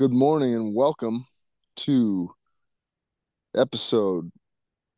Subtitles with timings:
[0.00, 1.26] Good morning and welcome
[1.76, 2.30] to
[3.54, 4.32] episode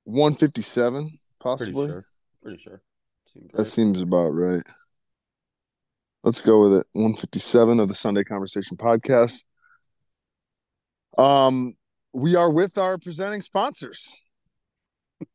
[0.05, 1.89] 157, Pretty possibly.
[1.89, 2.05] sure.
[2.41, 2.83] Pretty sure.
[3.27, 3.67] Seems That right.
[3.67, 4.63] seems about right.
[6.23, 6.87] Let's go with it.
[6.93, 9.43] 157 of the Sunday Conversation podcast.
[11.19, 11.75] Um,
[12.13, 14.15] we are with our presenting sponsors,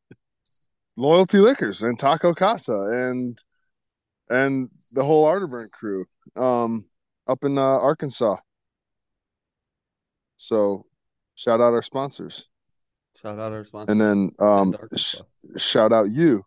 [0.96, 3.38] Loyalty Liquors and Taco Casa and
[4.30, 6.06] and the whole Arterburn crew
[6.38, 6.86] um
[7.28, 8.38] up in uh, Arkansas.
[10.38, 10.86] So
[11.36, 12.48] shout out our sponsors.
[13.20, 13.92] Shout out our sponsors.
[13.94, 15.16] And then um and sh-
[15.58, 16.44] shout out you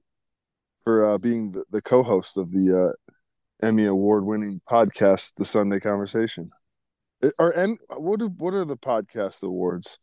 [0.85, 6.51] for uh, being the, the co-host of the uh, Emmy award-winning podcast, The Sunday Conversation.
[7.21, 9.99] It- Or em, what are what are the podcast awards?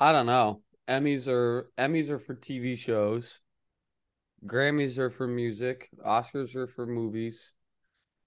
[0.00, 0.62] I don't know.
[0.88, 3.40] Emmys are Emmys are for TV shows.
[4.46, 5.90] Grammys are for music.
[6.04, 7.52] Oscars are for movies.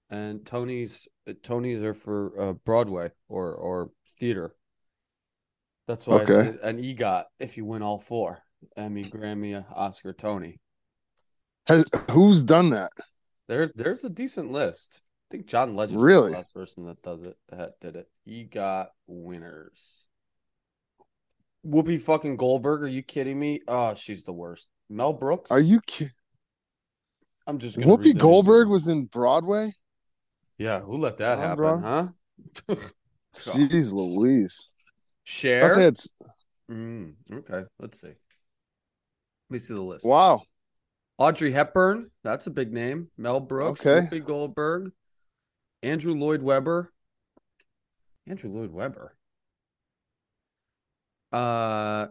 [0.10, 4.56] And Tonys Tonys are for uh, Broadway or or theater.
[5.88, 8.40] That's why it's an EGOT if you win all four.
[8.76, 10.60] Emmy, Grammy, Oscar, Tony.
[11.68, 12.92] Has who's done that?
[13.48, 15.02] There there's a decent list.
[15.30, 16.32] I think John Legend Really?
[16.32, 18.10] the last person that does it that did it.
[18.28, 20.06] EGOT winners.
[21.66, 23.62] Whoopi fucking Goldberg, are you kidding me?
[23.68, 24.68] Oh, she's the worst.
[24.90, 25.50] Mel Brooks.
[25.50, 26.08] Are you ki-
[27.48, 29.72] I'm just gonna Whoopi Goldberg was in Broadway?
[30.58, 32.08] Yeah, who let that happen, huh?
[33.36, 34.70] Jeez Louise.
[35.26, 35.76] Share.
[35.76, 36.10] they had s-
[36.72, 38.08] Mm, okay, let's see.
[38.08, 38.16] Let
[39.50, 40.06] me see the list.
[40.06, 40.42] Wow.
[41.18, 43.10] Audrey Hepburn, that's a big name.
[43.18, 44.08] Mel Brooks, Okay.
[44.08, 44.92] Whoopi Goldberg,
[45.84, 46.92] Andrew Lloyd Webber.
[48.28, 49.16] Andrew Lloyd Webber.
[51.32, 52.08] Uh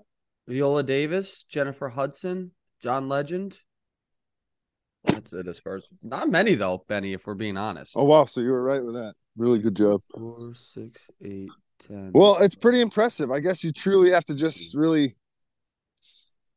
[0.46, 3.58] Viola Davis, Jennifer Hudson, John Legend.
[5.04, 7.94] That's it as far as not many though, Benny, if we're being honest.
[7.96, 9.14] Oh wow, so you were right with that.
[9.36, 10.00] Really good job.
[10.16, 12.10] Four, six, eight, ten.
[12.14, 13.30] Well, it's pretty impressive.
[13.30, 15.16] I guess you truly have to just really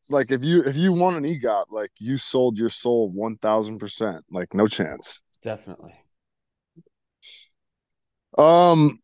[0.10, 3.80] like if you if you won an EGOT, like you sold your soul one thousand
[3.80, 4.24] percent.
[4.32, 5.20] Like no chance.
[5.42, 5.94] definitely.
[8.38, 9.00] Um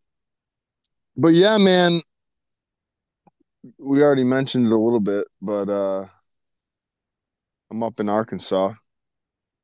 [1.17, 2.01] but yeah, man.
[3.79, 6.05] We already mentioned it a little bit, but uh
[7.71, 8.73] I'm up in Arkansas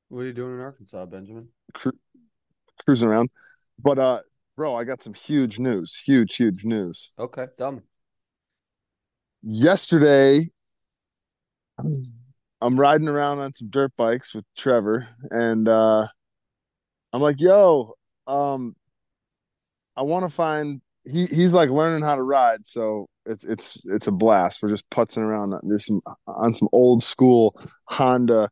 [0.08, 1.50] What are you doing in Arkansas, Benjamin?
[1.74, 2.00] cru-
[2.86, 3.30] cruising around.
[3.78, 4.22] But uh
[4.60, 5.96] bro, I got some huge news.
[6.06, 7.14] Huge, huge news.
[7.18, 7.80] Okay, me.
[9.42, 10.42] yesterday
[12.62, 16.08] I'm riding around on some dirt bikes with Trevor and uh
[17.14, 17.94] I'm like, "Yo,
[18.28, 18.76] um
[19.96, 24.08] I want to find he he's like learning how to ride, so it's it's it's
[24.08, 24.62] a blast.
[24.62, 25.54] We're just putzing around.
[25.64, 28.50] There's some on some old school Honda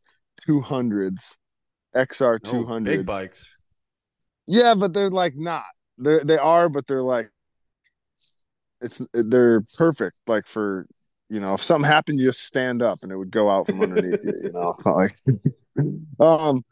[0.47, 1.37] 200s,
[1.93, 2.85] XR Oh, 200s.
[2.85, 3.53] big bikes.
[4.45, 5.65] Yeah, but they're like not.
[5.97, 7.29] They they are, but they're like
[8.81, 10.19] it's they're perfect.
[10.27, 10.87] Like for
[11.29, 13.81] you know, if something happened, you just stand up and it would go out from
[13.81, 14.33] underneath you.
[14.43, 15.17] You know, like
[16.19, 16.63] um.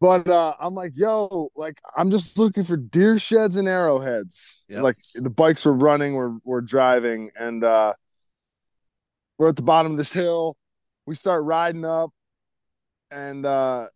[0.00, 4.64] But uh, I'm like, yo, like I'm just looking for deer sheds and arrowheads.
[4.68, 4.82] Yep.
[4.84, 7.94] Like the bikes were running, we're we're driving, and uh,
[9.38, 10.56] we're at the bottom of this hill.
[11.04, 12.12] We start riding up,
[13.10, 13.88] and uh,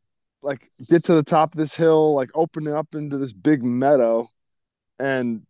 [0.42, 4.28] like get to the top of this hill, like opening up into this big meadow,
[5.02, 5.42] and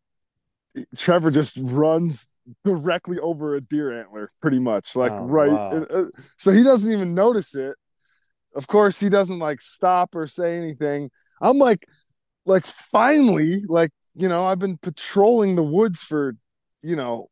[0.96, 2.32] Trevor just runs
[2.64, 5.50] directly over a deer antler, pretty much, like Oh, right.
[5.52, 5.70] wow.
[5.70, 6.04] and, uh,
[6.38, 7.76] so he doesn't even notice it.
[8.54, 11.10] Of course, he doesn't like stop or say anything.
[11.40, 11.84] I'm like,
[12.46, 16.34] like finally, like you know, I've been patrolling the woods for,
[16.82, 17.28] you know,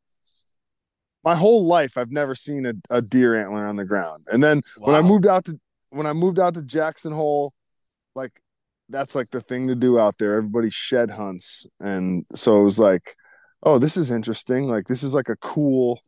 [1.25, 1.99] my whole life.
[1.99, 5.27] I've never seen a, a deer antler on the ground, and then when I moved
[5.27, 5.59] out to
[5.91, 7.53] when I moved out to Jackson Hole,
[8.15, 8.33] like
[8.91, 10.37] that's like the thing to do out there.
[10.37, 13.15] Everybody shed hunts, and so it was like,
[13.63, 14.69] oh, this is interesting.
[14.69, 16.01] Like this is like a cool.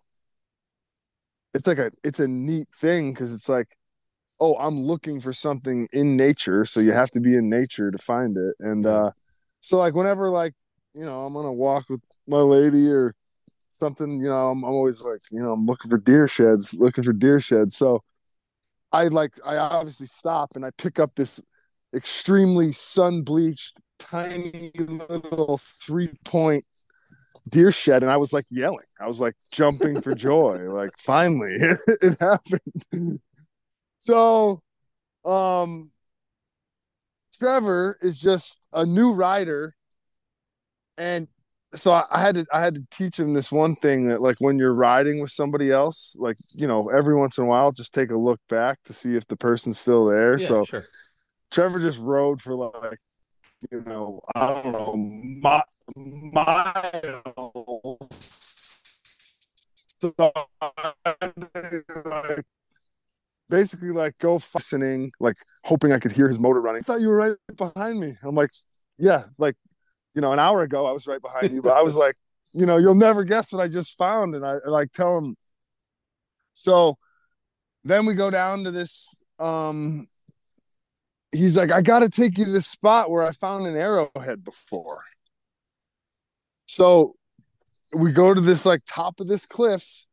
[1.54, 3.68] It's like a it's a neat thing because it's like,
[4.40, 7.98] oh, I'm looking for something in nature, so you have to be in nature to
[7.98, 9.10] find it, and uh,
[9.60, 10.54] so like whenever like
[10.94, 13.14] you know I'm on a walk with my lady or
[13.82, 17.02] something, you know, I'm, I'm always like, you know, I'm looking for deer sheds, looking
[17.02, 17.76] for deer sheds.
[17.76, 18.02] So
[18.92, 21.40] I like, I obviously stop and I pick up this
[21.94, 26.64] extremely sun bleached, tiny little three point
[27.50, 28.02] deer shed.
[28.02, 30.58] And I was like yelling, I was like jumping for joy.
[30.72, 33.20] Like, finally, it, it happened.
[33.98, 34.62] So,
[35.24, 35.90] um,
[37.38, 39.72] Trevor is just a new rider.
[40.96, 41.28] And
[41.74, 44.36] so I, I had to I had to teach him this one thing that like
[44.38, 47.94] when you're riding with somebody else, like you know, every once in a while, just
[47.94, 50.38] take a look back to see if the person's still there.
[50.38, 50.84] Yeah, so sure.
[51.52, 52.98] Trevor just rode for like
[53.70, 57.98] you know I don't know mi- miles
[60.00, 60.14] So
[62.04, 62.44] like,
[63.50, 66.80] basically like go listening, like hoping I could hear his motor running.
[66.80, 68.16] I thought you were right behind me.
[68.22, 68.50] I'm like,
[68.98, 69.54] yeah, like
[70.14, 72.16] you know, an hour ago I was right behind you, but I was like,
[72.54, 75.36] you know, you'll never guess what I just found, and I like tell him.
[76.54, 76.96] So
[77.84, 79.18] then we go down to this.
[79.38, 80.06] Um,
[81.32, 84.44] he's like, I got to take you to this spot where I found an arrowhead
[84.44, 85.02] before.
[86.66, 87.16] So
[87.96, 90.06] we go to this like top of this cliff,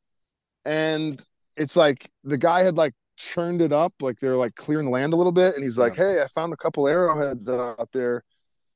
[0.66, 1.22] and
[1.56, 5.16] it's like the guy had like churned it up, like they're like clearing land a
[5.16, 8.24] little bit, and he's like, "Hey, I found a couple arrowheads out there.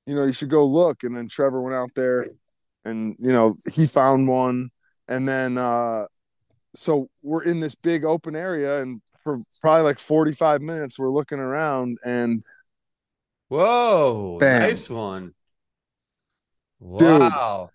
[0.05, 2.27] You know, you should go look." And then Trevor went out there,
[2.85, 4.69] and you know, he found one,
[5.07, 6.05] and then uh,
[6.75, 11.09] so we're in this big open area, and for probably like forty five minutes, we're
[11.11, 12.43] looking around, and
[13.49, 14.61] whoa, Bam.
[14.61, 15.33] nice one.
[16.97, 17.21] Dude.
[17.21, 17.69] Wow.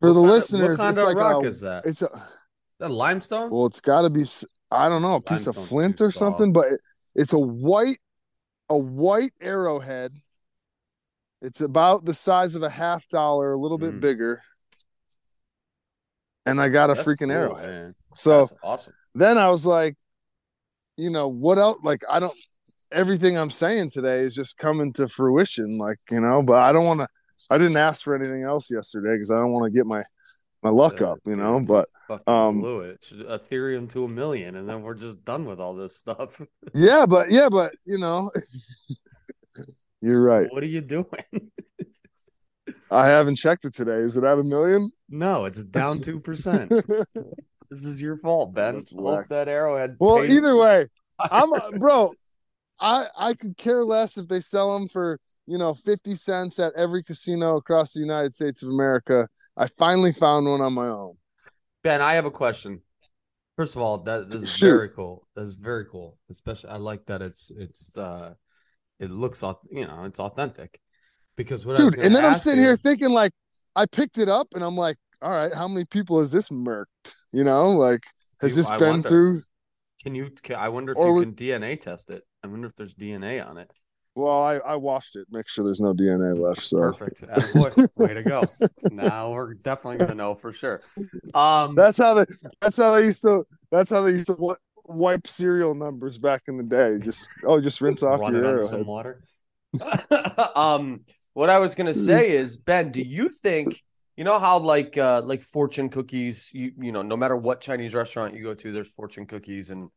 [0.00, 1.86] for the What of- listeners, what kind it's of like rock a, is that?
[1.86, 2.08] it's a
[2.80, 3.50] that limestone?
[3.50, 4.24] well, it's got to be
[4.70, 6.80] I don't know a piece of flint or something, but it,
[7.14, 7.98] it's a white
[8.68, 10.12] a white arrowhead.
[11.42, 14.00] It's about the size of a half dollar, a little bit Mm.
[14.00, 14.42] bigger.
[16.46, 17.82] And I got a That's freaking cool, arrowhead.
[17.82, 17.94] man.
[18.14, 18.94] So That's awesome.
[19.14, 19.96] then I was like,
[20.96, 21.78] you know, what else?
[21.82, 22.34] Like, I don't,
[22.92, 25.78] everything I'm saying today is just coming to fruition.
[25.78, 27.08] Like, you know, but I don't want to,
[27.50, 30.02] I didn't ask for anything else yesterday because I don't want to get my,
[30.62, 31.88] my luck Uh, up, you dude, know, but
[32.26, 32.90] um, blew it.
[32.94, 36.40] It's Ethereum to a million, and then we're just done with all this stuff.
[36.74, 38.30] yeah, but yeah, but you know,
[40.00, 40.50] you're right.
[40.50, 41.06] What are you doing?
[42.90, 43.98] I haven't checked it today.
[43.98, 44.88] Is it at a million?
[45.08, 46.72] no, it's down two percent.
[47.70, 48.76] This is your fault, Ben.
[48.76, 49.28] That's Hope whack.
[49.30, 49.96] that arrowhead.
[49.98, 50.86] well, pays- either way,
[51.30, 52.12] I'm bro.
[52.80, 56.72] I I could care less if they sell them for you know fifty cents at
[56.76, 59.28] every casino across the United States of America.
[59.56, 61.14] I finally found one on my own.
[61.82, 62.80] Ben, I have a question.
[63.56, 64.66] First of all, that this is Shoot.
[64.70, 65.28] very cool.
[65.36, 66.18] That's very cool.
[66.30, 68.34] Especially, I like that it's it's uh,
[68.98, 70.80] it looks you know it's authentic.
[71.36, 73.32] Because what I dude gonna and then i'm sitting you- here thinking like
[73.74, 76.86] i picked it up and i'm like all right how many people has this murked
[77.34, 78.00] you know like
[78.40, 79.08] has You- this I been wonder.
[79.08, 79.42] through
[80.02, 80.30] Can you?
[80.42, 82.22] Can, I wonder if Or you was- can DNA test it.
[82.42, 83.70] I wonder if there's DNA on it.
[84.16, 87.22] well i i washed it make sure there's no dna left so Perfect.
[87.22, 87.88] Attaboy.
[87.96, 88.42] Way to go.
[88.92, 90.78] Now we're definitely gonna know for sure.
[91.34, 92.26] Um, that's how they
[92.60, 96.58] that's how they used to that's how they used to wipe serial numbers back in
[96.58, 99.24] the day just oh just rinse off your arrowhead some water.
[100.54, 101.00] um,
[101.32, 103.82] what I was gonna say is, Ben, do you think
[104.16, 107.94] you know how like uh like fortune cookies, you you know, no matter what Chinese
[107.94, 109.90] restaurant you go to, there's fortune cookies, and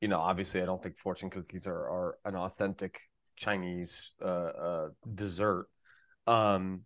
[0.00, 3.00] you know, obviously, I don't think fortune cookies are are an authentic
[3.36, 5.66] Chinese uh, uh dessert.
[6.26, 6.82] Um,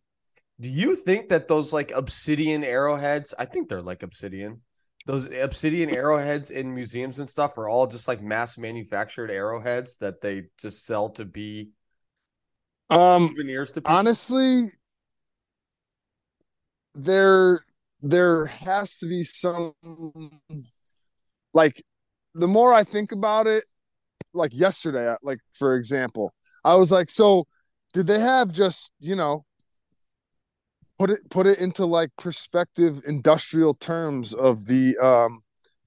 [0.60, 3.34] do you think that those like obsidian arrowheads?
[3.38, 4.60] I think they're like obsidian.
[5.06, 10.20] Those obsidian arrowheads in museums and stuff are all just like mass manufactured arrowheads that
[10.20, 11.70] they just sell to be
[12.90, 13.96] um souvenirs to people.
[13.96, 14.66] honestly
[16.94, 17.64] there
[18.02, 19.72] there has to be some
[21.54, 21.82] like
[22.34, 23.64] the more i think about it
[24.34, 26.32] like yesterday like for example
[26.64, 27.44] i was like so
[27.92, 29.44] did they have just you know
[30.98, 35.40] put it put it into like perspective industrial terms of the um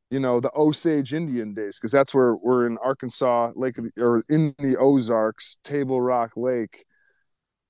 [0.09, 1.79] you know the osage indian days?
[1.79, 6.85] Because that's where we're in arkansas lake or in the ozarks table rock lake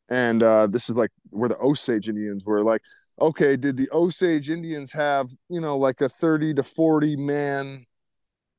[0.09, 2.81] and uh this is like where the osage indians were like
[3.19, 7.85] okay did the osage indians have you know like a 30 to 40 man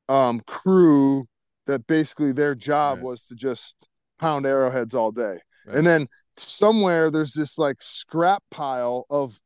[0.09, 1.27] um crew
[1.67, 3.05] that basically their job Right.
[3.07, 3.89] was to just
[4.19, 5.79] pound arrowheads all day Right.
[5.79, 9.41] and then somewhere there's this like scrap pile of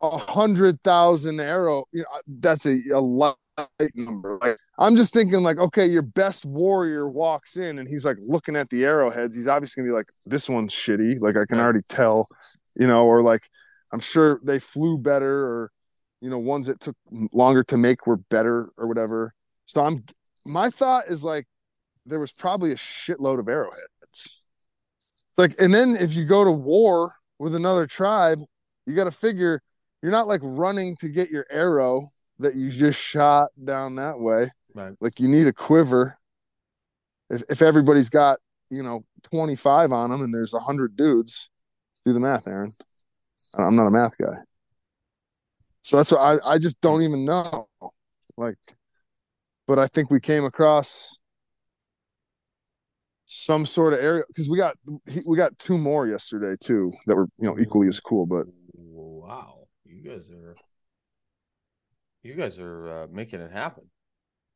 [0.00, 2.08] a hundred thousand arrow you know
[2.40, 3.34] that's a, a light
[3.94, 8.16] number like i'm just thinking like okay your best warrior walks in and he's like
[8.20, 9.36] looking at the arrowheads.
[9.36, 11.20] He's obviously gonna be like this one's shitty.
[11.20, 12.26] Like i can already tell
[12.76, 13.42] you know or like
[13.92, 15.70] i'm sure they flew better or
[16.20, 16.96] you know ones that took
[17.32, 19.34] longer to make were better or whatever.
[19.66, 20.02] So i'm
[20.44, 21.46] my thought is like
[22.06, 23.84] there was probably a shitload of arrowheads.
[24.02, 28.40] It's like and then if you go to war with another tribe
[28.86, 29.62] you got to figure
[30.02, 34.50] you're not like running to get your arrow that you just shot down that way.
[34.74, 34.94] Right.
[35.00, 36.18] like you need a quiver.
[37.30, 38.38] If, if everybody's got
[38.70, 41.50] you know 25 on them and there's 100 dudes
[42.04, 42.70] do the math aaron.
[43.56, 44.36] I'm not a math guy.
[45.82, 47.68] So that's what i, I just don't even know.
[48.36, 48.56] Like
[49.66, 51.20] but i think we came across
[53.26, 54.76] some sort of area because we got
[55.26, 58.46] we got two more yesterday too that were you know equally as cool but
[59.24, 59.66] Wow.
[59.86, 60.54] You You guys are
[62.24, 63.84] you guys are uh, making it happen.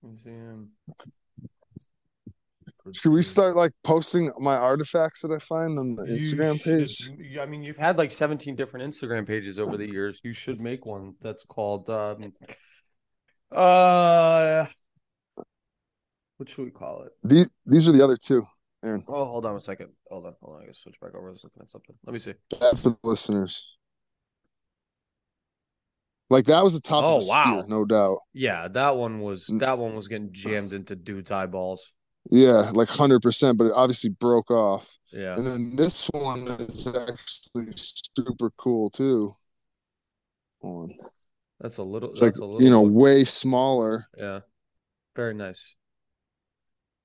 [0.03, 0.71] Let me see, um,
[2.95, 7.11] Should we start like posting my artifacts that I find on the You Instagram page?
[7.19, 10.21] you- I mean, you've had like 17 different Instagram pages over the years.
[10.25, 12.33] You should make one that's called um
[13.53, 14.67] uh
[16.37, 17.13] what should we call it?
[17.25, 18.47] These these are the other two.
[18.85, 19.89] Aaron, Oh, hold on a second.
[20.09, 20.63] Hold on, hold on.
[20.63, 21.29] I gotta switch back over.
[21.29, 21.97] I was looking at something.
[22.07, 22.35] Let me see.
[22.61, 23.78] bad for the listeners.
[26.31, 27.43] Like that was the top Oh, the wow.
[27.43, 28.19] spear, no doubt.
[28.35, 31.93] Yeah, that one was that one was getting jammed into dude's eyeballs.
[32.31, 34.99] Yeah, like hundred percent, but it obviously broke off.
[35.13, 35.35] Yeah.
[35.37, 39.35] And then this one is actually super cool too.
[40.61, 40.93] On.
[41.61, 44.07] That's a little It's like a little you know, way smaller.
[44.17, 44.41] yeah.
[45.17, 45.75] Very nice.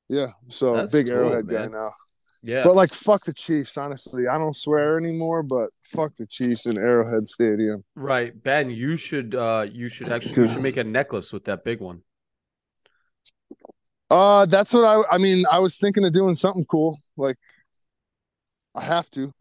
[0.10, 1.92] Yeah, so That's big cool, arrowhead guy now.
[2.44, 2.62] Yeah.
[2.64, 3.78] But like, fuck the Chiefs.
[3.78, 5.44] Honestly, I don't swear anymore.
[5.44, 7.84] But fuck the Chiefs in Arrowhead Stadium.
[7.96, 8.32] right.
[8.44, 11.80] Ben, you should uh you should actually you should make a necklace with that big
[11.80, 12.02] one.
[14.10, 15.16] Uh, that's what I.
[15.16, 17.00] I mean, I was thinking of doing something cool.
[17.18, 17.38] Like,
[18.76, 19.32] I have to.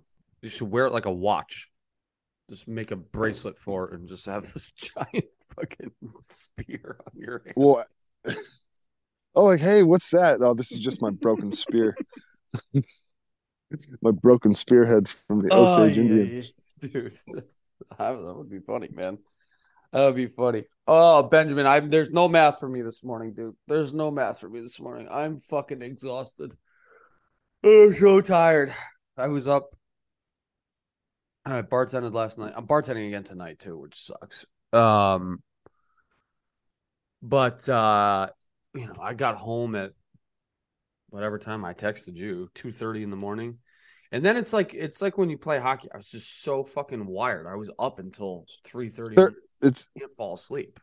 [0.40, 1.68] You should wear it like a watch.
[2.48, 5.90] Just make a bracelet for it and just have this giant fucking
[6.22, 7.54] spear on your hand.
[7.56, 7.84] Well,
[9.34, 10.40] oh, like, hey, what's that?
[10.40, 11.94] Oh, this is just my broken spear.
[14.02, 16.52] my broken spearhead from the Oh, Osage yeah, Indians.
[16.82, 16.88] yeah.
[16.90, 17.12] Dude,
[17.98, 19.18] that would be funny, man.
[19.92, 20.64] That would be funny.
[20.86, 23.54] Oh, Benjamin, I'm there's no math for me this morning, dude.
[23.68, 25.06] There's no math for me this morning.
[25.10, 26.54] I'm fucking exhausted.
[27.62, 28.72] Oh, so tired.
[29.16, 29.70] I was up.
[31.44, 32.52] I bartended last night.
[32.56, 34.46] I'm bartending again tonight too, which sucks.
[34.72, 35.42] Um,
[37.22, 38.28] but uh,
[38.74, 39.92] you know, I got home at
[41.12, 43.58] whatever time I texted you, two thirty in the morning.
[44.10, 45.88] And then it's like it's like when you play hockey.
[45.92, 47.46] I was just so fucking wired.
[47.46, 49.14] I was up until three thirty.
[49.62, 50.80] It's Can't fall asleep.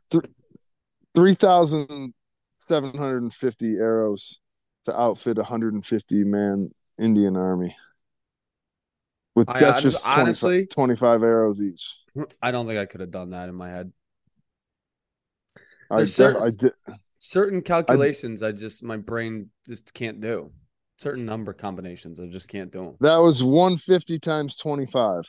[1.15, 2.13] three thousand
[2.59, 4.39] seven hundred and fifty arrows
[4.85, 7.75] to outfit a hundred and fifty man Indian army.
[9.35, 12.03] With I- that's I- just 25, honestly- 25 arrows each.
[12.41, 13.91] I don't think I could have done that in my head.
[15.91, 16.71] I, def- I did.
[17.19, 20.51] Certain calculations, I just my brain just can't do.
[20.97, 22.95] Certain number combinations, I just can't do them.
[23.01, 25.23] That was one fifty times twenty five.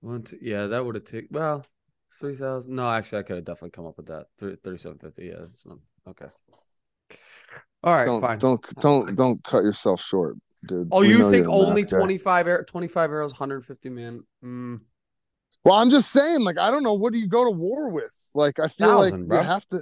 [0.00, 1.64] One, two, yeah, that would have taken well
[2.18, 2.74] three thousand.
[2.74, 4.26] No, actually, I could have definitely come up with that.
[4.38, 5.26] Thirty-seven fifty.
[5.26, 6.26] Yeah, that's not okay.
[7.82, 8.38] All right, Don't fine.
[8.38, 10.88] don't don't don't cut yourself short, dude.
[10.90, 11.98] Oh, We you think you're a math only guy.
[11.98, 14.22] 25, air, 25 arrows, 150 man?
[14.44, 14.80] Mm,
[15.64, 16.94] Well, I'm just saying, like, I don't know.
[16.94, 18.10] What do you go to war with?
[18.34, 19.38] Like, I feel like bro.
[19.38, 19.80] you have to.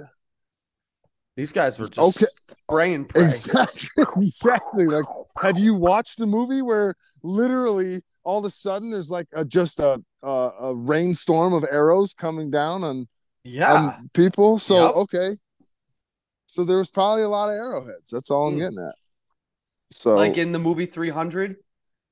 [1.37, 2.25] These guys were just Okay.
[2.49, 3.23] spray and pray.
[3.25, 4.03] Exactly.
[4.17, 4.85] Exactly.
[4.87, 5.05] Like,
[5.41, 9.79] have you watched a movie where literally all of a sudden there's like a just
[9.79, 13.07] a a, a rainstorm of arrows coming down on
[13.43, 13.73] Yeah.
[13.73, 14.57] on people?
[14.59, 14.95] So Yep.
[14.95, 15.29] okay.
[16.47, 18.09] So there was probably a lot of arrowheads.
[18.09, 18.59] That's all I'm Mm.
[18.59, 18.95] getting at.
[19.91, 21.57] So like in the movie 300,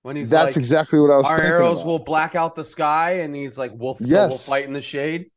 [0.04, 1.88] when he's that's like, exactly what I was our arrows about.
[1.88, 5.32] will black out the sky, and he's like, wolf, so we'll fight in the shade.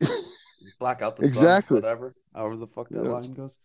[0.80, 1.76] black out the Exactly.
[1.76, 3.10] sun, whatever, however the fuck that Yeah.
[3.10, 3.58] line goes.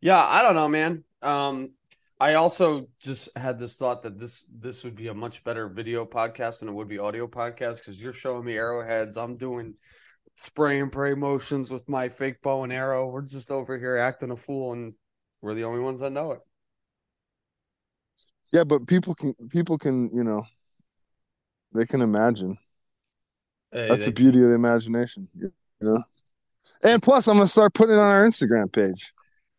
[0.00, 1.04] Yeah, I don't know, man.
[1.22, 1.72] Um,
[2.18, 6.06] I also just had this thought that this this would be a much better video
[6.06, 9.16] podcast than it would be audio podcast because you're showing me arrowheads.
[9.16, 9.74] I'm doing
[10.34, 13.08] spray and pray motions with my fake bow and arrow.
[13.08, 14.94] We're just over here acting a fool, and
[15.42, 16.40] we're the only ones that know it.
[18.52, 20.46] Yeah, but people can people can, you know,
[21.74, 22.56] they can imagine.
[23.72, 25.98] Hey, That's the beauty of the imagination, you know.
[26.84, 29.12] And plus, I'm gonna start putting it on our Instagram page.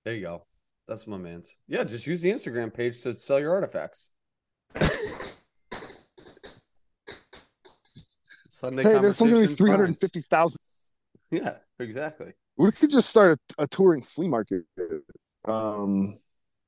[0.06, 0.46] There you go.
[0.88, 1.56] That's my man's.
[1.68, 4.10] Yeah, just use the Instagram page to sell your artifacts.
[8.50, 10.14] Sunday hey, this one's gonna be Conversations three hundred and finds.
[10.14, 10.60] fifty thousand.
[11.32, 12.34] Yeah, exactly.
[12.58, 14.64] We could just start a, a touring flea market.
[15.46, 16.18] Um,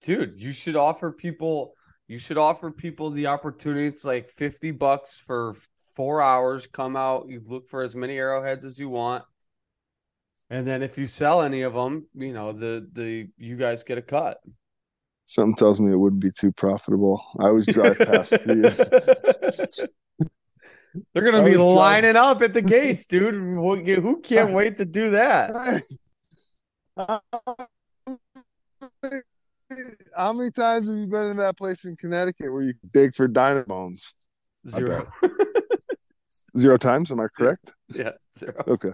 [0.01, 1.73] Dude, you should offer people
[2.09, 3.85] you should offer people the opportunity.
[3.85, 5.55] It's like 50 bucks for
[5.95, 6.65] four hours.
[6.65, 9.23] Come out, you look for as many arrowheads as you want.
[10.49, 13.97] And then if you sell any of them, you know, the the you guys get
[13.97, 14.39] a cut.
[15.25, 17.21] something tells me it wouldn't be too profitable.
[17.39, 19.87] I always drive past the.
[20.19, 20.25] Uh,
[21.13, 23.35] They're gonna I be trying- lining up at the gates, dude.
[23.35, 25.83] Who can't wait to do that?
[30.17, 33.27] How many times have you been in that place in Connecticut where you dig for
[33.27, 34.15] dynamones?
[34.67, 35.05] Zero.
[36.57, 37.73] Zero times, am I correct?
[37.89, 38.63] yeah, zero.
[38.67, 38.89] Okay.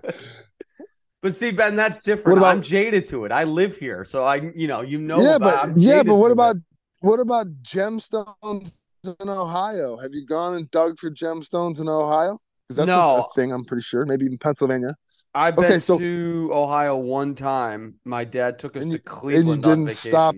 [1.25, 2.38] But see, Ben, that's different.
[2.38, 3.32] About- I'm jaded to it.
[3.32, 5.20] I live here, so I, you know, you know.
[5.20, 6.62] yeah, about- but yeah, but what about it.
[7.00, 8.72] what about gemstones
[9.03, 9.98] in Ohio?
[9.98, 12.38] Have you gone and dug for gemstones in Ohio?
[12.67, 13.25] Because that's No.
[13.27, 13.51] a, thing.
[13.51, 14.05] I'm pretty sure.
[14.05, 14.96] Maybe even Pennsylvania.
[15.34, 17.96] I've been Okay, so- to Ohio one time.
[18.05, 20.36] My dad took us to you- and you Cleveland on didn't stop-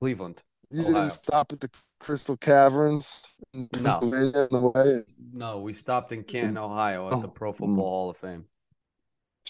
[0.00, 0.42] Cleveland.
[0.70, 0.92] You Ohio.
[0.94, 3.22] didn't stop at the Crystal Caverns.
[3.52, 4.00] in No.
[4.00, 5.02] Pennsylvania the way.
[5.32, 7.56] No, we stopped in Canton, Ohio at the Oh, Pro mm.
[7.58, 8.46] Football Hall of Fame.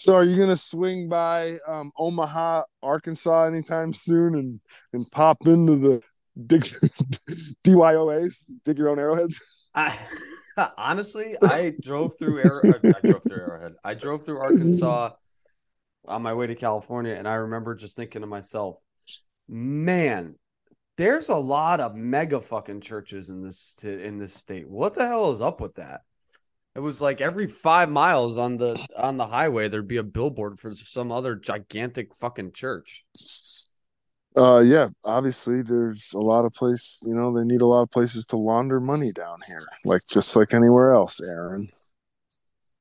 [0.05, 4.59] So are you gonna swing by um, Omaha, Arkansas anytime soon and
[4.93, 6.01] and pop into the
[6.45, 6.61] dig
[7.65, 9.67] DYOAs, dig your own arrowheads?
[9.73, 9.97] I
[10.77, 13.73] honestly, I drove through Arrow, I drove through Arrowhead.
[13.83, 15.09] I drove through Arkansas
[16.07, 18.77] on my way to California, and I remember just thinking to myself,
[19.47, 20.35] "Man,
[20.97, 24.69] there's a lot of mega fucking churches in this in this state.
[24.69, 26.01] What the hell is up with that?"
[26.75, 30.59] It was like every five miles on the on the highway, there'd be a billboard
[30.59, 33.05] for some other gigantic fucking church.
[34.35, 37.91] Uh yeah, obviously there's a lot of place, you know, they need a lot of
[37.91, 41.69] places to launder money down here, like just like anywhere else, Aaron.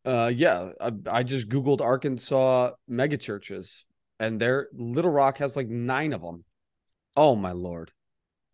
[0.05, 3.87] Uh, yeah, I, I just googled Arkansas mega churches,
[4.19, 6.45] and there Little Rock has like nine of them.
[7.17, 7.93] Oh my lord,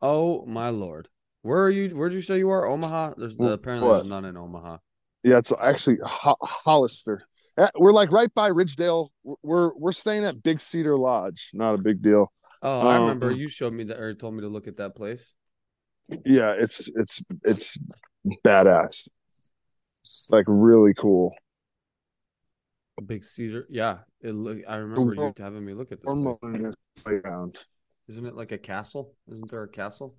[0.02, 1.08] oh my lord.
[1.42, 1.96] Where are you?
[1.96, 2.68] Where did you say you are?
[2.68, 3.14] Omaha.
[3.16, 4.76] There's Wh- apparently there's none in Omaha.
[5.22, 7.22] Yeah, it's actually Ho- Hollister.
[7.58, 9.10] Eh, We're like right by Ridgedale.
[9.42, 11.50] We're we're staying at Big Cedar Lodge.
[11.52, 12.32] Not a big deal.
[12.62, 14.94] Oh, I remember Um, you showed me that or told me to look at that
[14.94, 15.34] place.
[16.24, 17.78] Yeah, it's it's it's
[18.44, 19.08] badass.
[20.00, 21.34] It's Like really cool.
[22.98, 23.66] A big Cedar.
[23.70, 24.58] Yeah, it look.
[24.68, 26.76] I remember you having me look at this.
[27.02, 27.58] Playground.
[28.08, 29.14] Isn't it like a castle?
[29.28, 30.12] Isn't there a castle?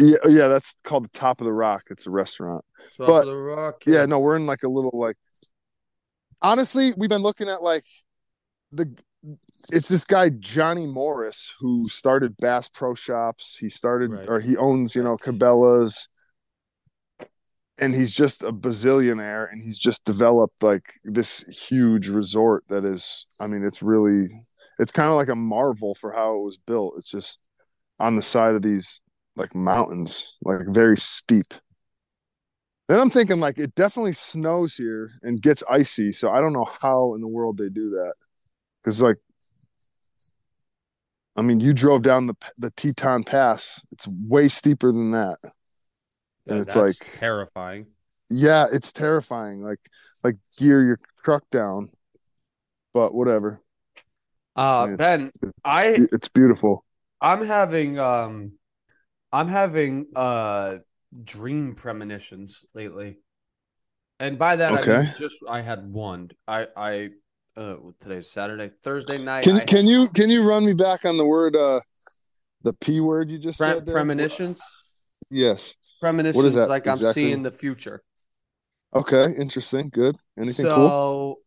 [0.00, 1.84] Yeah, oh, yeah, that's called the Top of the Rock.
[1.90, 2.64] It's a restaurant.
[2.96, 3.84] Top But- of the rock.
[3.86, 5.16] Yeah, no, we're in like a little like.
[6.42, 7.84] Honestly, we've been looking at like
[8.72, 8.98] the.
[9.70, 13.58] It's this guy Johnny Morris who started Bass Pro Shops.
[13.58, 14.26] He started Right.
[14.28, 16.08] or he owns you know Cabela's,
[17.76, 23.28] and he's just a bazillionaire, and he's just developed like this huge resort that is.
[23.38, 24.28] I mean, it's really,
[24.78, 26.94] it's kind of like a marvel for how it was built.
[26.96, 27.40] It's just
[27.98, 29.02] on the side of these
[29.40, 31.46] like mountains, like very steep.
[32.88, 36.66] Then I'm thinking like it definitely snows here and gets icy, so I don't know
[36.80, 38.14] how in the world they do that.
[38.82, 39.16] Because like,
[41.36, 45.38] I mean, you drove down the the Teton Pass; it's way steeper than that.
[45.42, 45.50] Yeah,
[46.48, 47.86] and it's that's like- terrifying.
[48.32, 49.60] Yeah, it's terrifying.
[49.60, 49.80] Like
[50.22, 51.90] like gear your truck down,
[52.94, 53.60] but whatever.
[54.54, 55.30] Uh, It's- Ben,
[55.64, 56.84] I It's beautiful.
[57.20, 58.52] I'm having um
[59.32, 60.78] I'm having uh
[61.24, 63.18] dream premonitions lately.
[64.18, 66.30] And by that I mean just I had one.
[66.46, 67.08] I I
[67.56, 69.44] uh today's Saturday, Thursday night.
[69.44, 71.80] Can I can you can you run me back on the word uh
[72.62, 73.94] the p word you just pre- said there?
[73.94, 74.62] premonitions.
[75.30, 75.76] Yes.
[76.00, 78.02] Premonitions what is that like I'm seeing the future.
[78.94, 79.26] Okay.
[79.38, 79.88] Interesting.
[79.92, 80.16] Good.
[80.36, 81.38] Anything so,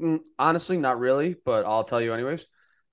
[0.00, 0.06] cool?
[0.06, 2.46] mm, honestly, not really, but I'll tell you anyways.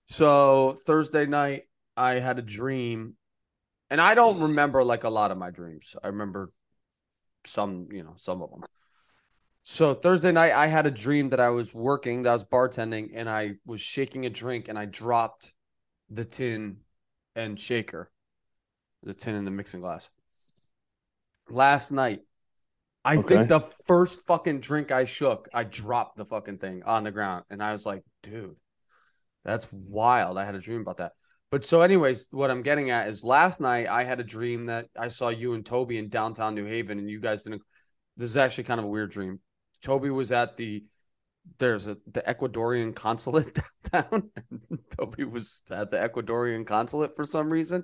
[0.05, 1.63] So Thursday night,
[1.97, 3.15] I had a dream,
[3.91, 5.95] and I don't remember like a lot of my dreams.
[6.01, 6.51] I remember
[7.45, 8.63] some, you know, some of them.
[9.63, 13.11] So Thursday night, I had a dream that I was working, that I was bartending,
[13.13, 15.53] and I was shaking a drink, and I dropped
[16.09, 16.77] the tin
[17.35, 18.09] and shaker,
[19.03, 20.09] the tin and the mixing glass.
[21.49, 22.21] Last night,
[23.03, 23.35] I Okay.
[23.35, 27.43] think the first fucking drink I shook, I dropped the fucking thing on the ground,
[27.49, 28.55] and I was like, dude,
[29.43, 30.37] that's wild.
[30.37, 31.11] I had a dream about that.
[31.51, 34.87] But so, anyways, what I'm getting at is last night I had a dream that
[34.97, 37.61] I saw you and Toby in downtown New Haven, and you guys didn't.
[38.15, 39.41] This is actually kind of a weird dream.
[39.83, 40.85] Toby was at the
[41.57, 43.59] there's a the Ecuadorian consulate
[43.91, 44.31] downtown.
[44.49, 47.83] And Toby was at the Ecuadorian consulate for some reason,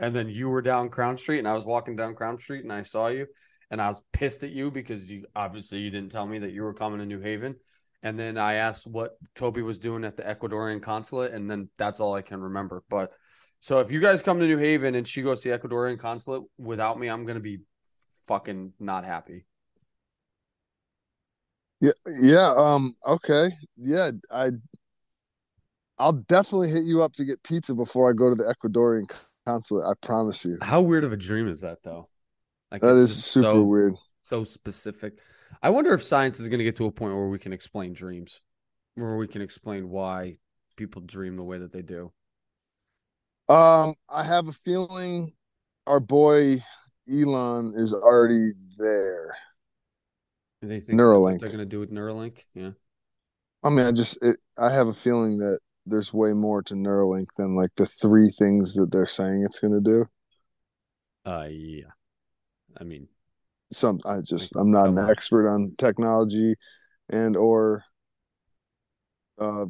[0.00, 2.72] and then you were down Crown Street, and I was walking down Crown Street, and
[2.72, 3.26] I saw you,
[3.70, 6.62] and I was pissed at you because you obviously you didn't tell me that you
[6.62, 7.56] were coming to New Haven.
[8.02, 12.00] And then I asked what Toby was doing at the Ecuadorian consulate, and then that's
[12.00, 12.82] all I can remember.
[12.88, 13.12] But
[13.60, 16.42] so if you guys come to New Haven and she goes to the Ecuadorian consulate
[16.58, 17.60] without me, I'm gonna be
[18.26, 19.46] fucking not happy.
[21.80, 22.52] Yeah, yeah.
[22.56, 22.94] Um.
[23.06, 23.48] Okay.
[23.76, 24.12] Yeah.
[24.32, 24.50] I.
[25.98, 29.08] I'll definitely hit you up to get pizza before I go to the Ecuadorian
[29.46, 29.84] consulate.
[29.86, 30.58] I promise you.
[30.60, 32.08] How weird of a dream is that, though?
[32.70, 33.94] Like That is super so, weird.
[34.22, 35.18] so specific.
[35.60, 37.92] I wonder if science is going to get to a point where we can explain
[37.92, 38.40] dreams,
[38.94, 40.36] where we can explain why
[40.76, 42.12] people dream the way that they do.
[43.48, 43.94] Um.
[44.08, 45.32] I have a feeling
[45.86, 46.56] our boy
[47.10, 49.34] Elon is already there.
[50.60, 51.32] They think Neuralink.
[51.32, 52.44] What they're going to do with Neuralink.
[52.54, 52.70] Yeah.
[53.64, 57.28] I mean, I just it, I have a feeling that there's way more to Neuralink
[57.36, 60.06] than like the three things that they're saying it's going to do.
[61.24, 61.90] Uh, yeah.
[62.78, 63.08] I mean,
[63.72, 66.54] some I just I'm not an expert on technology
[67.08, 67.84] and or
[69.40, 69.64] uh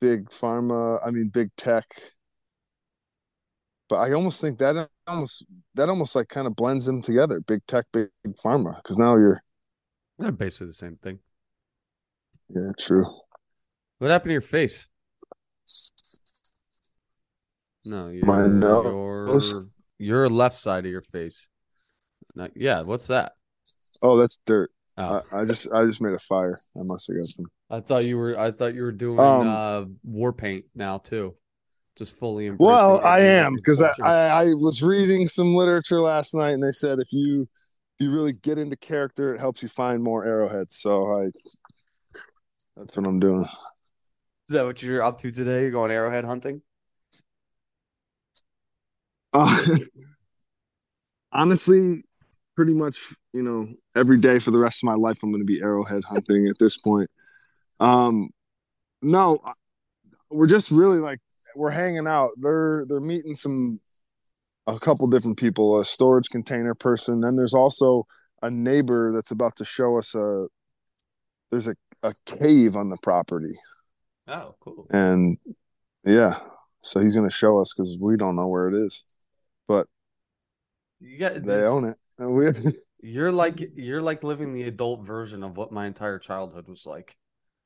[0.00, 1.86] big pharma, I mean big tech.
[3.88, 5.44] But I almost think that almost
[5.74, 8.08] that almost like kind of blends them together, big tech, big,
[8.44, 8.76] pharma.
[8.76, 9.42] Because now you're
[10.18, 11.18] They're basically the same thing.
[12.48, 13.04] yeah, true.
[13.98, 14.88] What happened to your face?
[17.84, 19.52] No, your My nose?
[19.52, 19.66] your
[19.98, 21.48] your left side of your face.
[22.34, 23.32] No, yeah, what's that?
[24.02, 24.70] Oh, that's dirt.
[24.96, 26.58] Oh, I, I just I just made a fire.
[26.76, 27.46] I must have got some.
[27.70, 31.34] I thought you were I thought you were doing Um, uh war paint now too.
[31.96, 33.92] Just fully Well, I am because I.
[34.02, 38.12] I I was reading some literature last night, and they said if you if you
[38.12, 40.76] really get into character, it helps you find more arrowheads.
[40.76, 41.28] So I
[42.76, 43.44] that's what I'm doing.
[44.48, 45.62] Is that what you're up to today?
[45.62, 46.62] You're going arrowhead hunting?
[49.32, 49.64] Uh,
[51.32, 52.04] honestly,
[52.56, 52.98] pretty much,
[53.32, 56.04] you know, every day for the rest of my life, I'm going to be arrowhead
[56.04, 57.10] hunting at this point.
[57.80, 58.30] Um,
[59.02, 59.40] no,
[60.30, 61.20] we're just really like
[61.56, 62.30] we're hanging out.
[62.36, 63.80] They're they're meeting some
[64.66, 67.20] a couple different people, a storage container person.
[67.20, 68.06] Then there's also
[68.42, 70.46] a neighbor that's about to show us a
[71.50, 73.54] there's a, a cave on the property.
[74.26, 74.86] Oh, cool.
[74.90, 75.38] And
[76.04, 76.38] yeah,
[76.80, 79.04] so he's going to show us because we don't know where it is,
[79.68, 79.86] but
[81.00, 81.98] You got they own it.
[83.00, 87.16] You're like you're like living the adult version of what my entire childhood was like.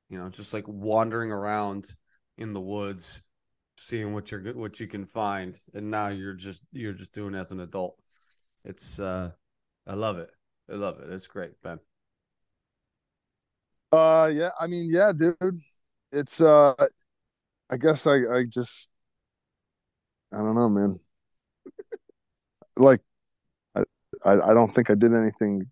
[0.08, 1.94] You know, just like wandering around
[2.38, 3.22] in the woods,
[3.76, 7.38] seeing what you're what you can find, and now you're just you're just doing it
[7.38, 7.96] as an adult.
[8.64, 9.30] It's uh,
[9.86, 10.30] I love it.
[10.70, 11.10] I love it.
[11.10, 11.80] It's great, Ben.
[13.92, 15.36] Uh yeah, I mean, yeah, dude.
[16.12, 16.74] It's uh
[17.70, 18.90] I guess I I just
[20.32, 21.00] I don't know, man.
[22.76, 23.02] Like
[24.24, 25.68] I I, I don't think I did anything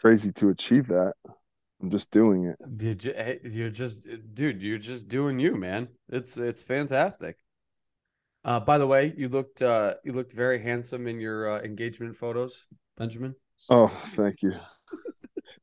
[0.00, 1.14] crazy to achieve that.
[1.80, 2.56] I'm just doing it.
[2.80, 3.12] You?
[3.14, 4.62] hey, You're just, dude.
[4.62, 5.88] You're just doing you, man.
[6.08, 7.36] It's it's fantastic.
[8.44, 12.16] Uh, by the way, you looked uh you looked very handsome in your uh, engagement
[12.16, 12.66] photos,
[12.96, 13.34] Benjamin.
[13.70, 14.54] Oh, thank you.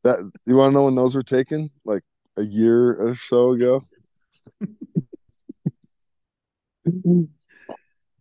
[0.03, 1.69] That you want to know when those were taken?
[1.84, 2.03] Like
[2.38, 3.82] a year or so ago.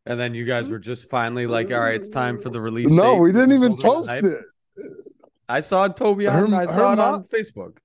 [0.09, 2.91] And then you guys were just finally like, all right, it's time for the release.
[2.91, 4.45] No, we didn't even post it.
[5.49, 6.25] I saw Toby.
[6.25, 7.77] Her- on, I saw it mom- on Facebook.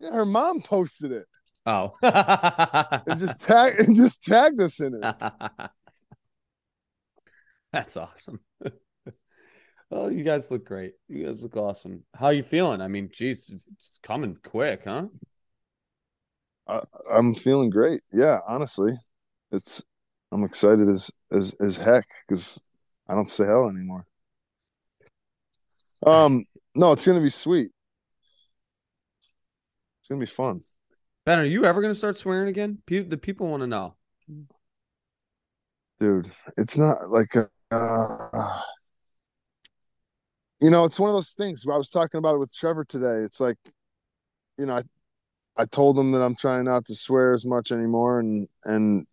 [0.00, 1.26] Yeah, her mom posted it
[1.66, 5.02] Oh, and just tag and just tagged us in it.
[7.72, 8.40] That's awesome.
[9.90, 10.92] Oh, you guys look great.
[11.08, 12.04] You guys look awesome.
[12.14, 12.82] How you feeling?
[12.82, 15.06] I mean, geez, it's coming quick, huh?
[17.10, 18.02] I'm feeling great.
[18.12, 18.92] Yeah, honestly,
[19.50, 19.82] it's
[20.32, 22.60] I'm excited as as as heck because
[23.08, 24.06] I don't say hell anymore.
[26.06, 27.70] Um, no, it's gonna be sweet.
[30.00, 30.60] It's gonna be fun.
[31.24, 32.78] Ben, are you ever going to start swearing again?
[32.86, 33.96] Pe- the people want to know.
[36.00, 38.60] dude it's not like a, uh,
[40.60, 43.24] you know it's one of those things i was talking about it with trevor today
[43.24, 43.56] it's like
[44.58, 44.82] you know i
[45.56, 49.06] i told him that i'm trying not to swear as much anymore and and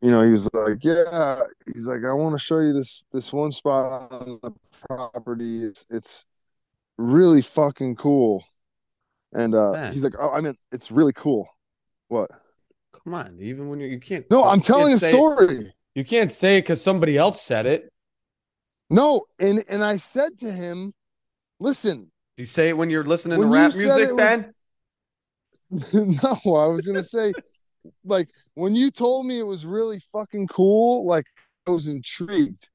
[0.00, 1.40] you know he was like yeah
[1.72, 4.52] he's like i want to show you this this one spot on the
[4.88, 6.24] property it's it's
[6.98, 8.44] really fucking cool
[9.32, 9.92] and uh Man.
[9.92, 11.48] he's like oh i mean it's really cool
[12.08, 12.30] what
[13.04, 14.26] Come on, even when you're, you can't.
[14.30, 17.66] no i'm telling a say it- story You can't say it because somebody else said
[17.66, 17.88] it.
[18.90, 20.92] No, and and I said to him,
[21.58, 24.52] "Listen, Do you say it when you're listening When to rap music, it was- Ben?
[26.22, 27.32] no, I was gonna say,
[28.04, 31.26] like when you told me it was really fucking cool, like
[31.66, 32.68] I was intrigued.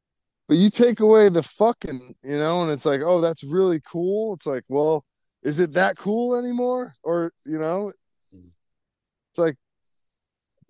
[0.47, 4.35] But you take away the fucking, you know, and it's like, oh, that's really cool.
[4.35, 5.03] It's like, well,
[5.41, 6.93] is it that cool anymore?
[7.03, 7.91] Or you know,
[8.31, 9.55] it's like,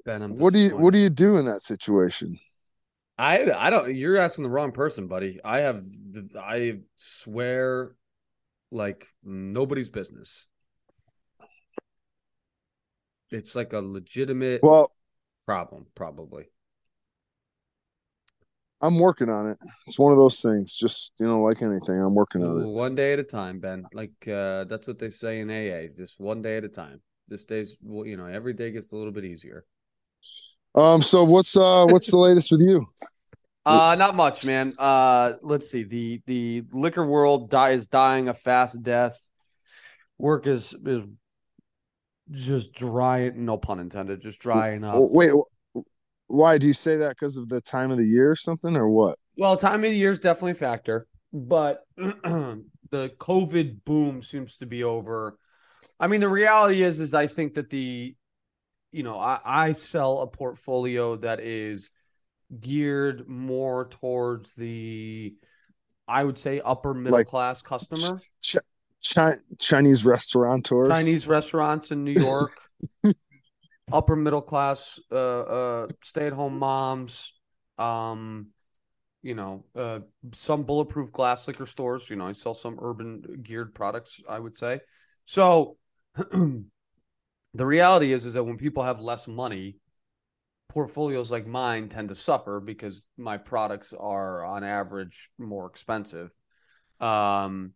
[0.06, 2.40] Ben, I'm what do you what do you do in that situation?
[3.18, 3.94] I I don't.
[3.96, 5.40] You're asking the wrong person, buddy.
[5.44, 5.84] I have.
[5.84, 7.96] the- I swear,
[8.72, 10.48] like nobody's business.
[13.32, 14.92] It's like a legitimate Well,
[15.46, 16.46] problem, probably.
[18.82, 19.58] I'm working on it.
[19.88, 20.76] It's one of those things.
[20.76, 22.68] Just you know, like anything, I'm working on it.
[22.68, 23.86] One day at a time, Ben.
[23.94, 25.88] Like uh, that's what they say in AA.
[25.98, 27.02] Just one day at a time.
[27.28, 29.66] This day's, well, you know, every day gets a little bit easier.
[30.76, 32.88] Um, so what's uh what's the latest with you?
[33.68, 34.72] Uh, not much, man.
[34.78, 35.82] Uh, let's see.
[35.82, 39.18] The the liquor world die, is dying a fast death.
[40.20, 41.04] Work is is
[42.32, 43.46] just drying.
[43.46, 44.22] No pun intended.
[44.22, 44.96] Just drying up.
[44.98, 45.32] Wait,
[46.28, 47.10] why do you say that?
[47.10, 49.18] Because of the time of the year or something, or what?
[49.38, 54.66] Well, time of the year is definitely a factor, but the COVID boom seems to
[54.66, 55.38] be over.
[56.00, 58.16] I mean, the reality is, is I think that the,
[58.92, 61.90] you know, I, I sell a portfolio that is
[62.60, 65.36] geared more towards the,
[66.08, 68.20] I would say, upper middle Like- class customer.
[69.16, 70.90] Ch- Chi- Chinese restaurateurs.
[70.90, 72.52] Chinese restaurants in New York,
[73.92, 77.34] upper middle class, uh, uh, stay at home moms,
[77.78, 78.48] um,
[79.22, 80.00] you know, uh,
[80.34, 82.10] some bulletproof glass liquor stores.
[82.10, 84.22] You know, I sell some urban geared products.
[84.28, 84.82] I would say
[85.24, 85.78] so.
[86.16, 86.66] the
[87.66, 89.78] reality is, is that when people have less money,
[90.70, 96.32] portfolios like mine tend to suffer because my products are on average more expensive.
[97.00, 97.74] Um,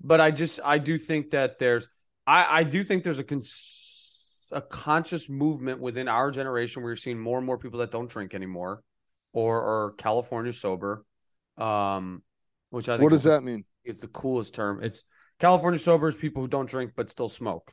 [0.00, 1.88] but I just I do think that there's
[2.26, 6.96] I I do think there's a cons- a conscious movement within our generation where you're
[6.96, 8.82] seeing more and more people that don't drink anymore
[9.32, 11.04] or are California sober.
[11.56, 12.22] Um,
[12.70, 13.64] which I think What is does that mean?
[13.84, 14.82] it's the coolest term.
[14.82, 15.04] It's
[15.38, 17.72] California sober is people who don't drink but still smoke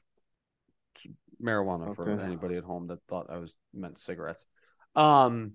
[1.41, 4.45] marijuana for anybody at home that thought I was meant cigarettes.
[4.95, 5.53] Um,